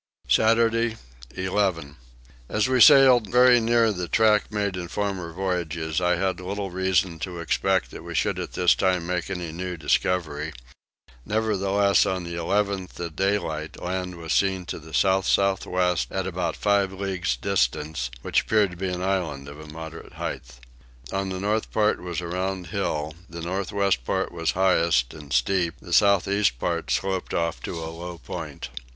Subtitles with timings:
[0.27, 0.95] Saturday
[1.35, 1.95] 11.
[2.49, 7.19] As we sailed very near the track made in former voyages I had little reason
[7.19, 10.53] to expect that we should at this time make any new discovery:
[11.23, 16.25] nevertheless on the 11th at daylight land was seen to the south south west at
[16.25, 20.59] about five leagues distance, which appeared to be an island of a moderate height.
[21.13, 25.31] On the north part was a round hill: the north west part was highest and
[25.31, 28.69] steep: the south east part sloped off to a low point.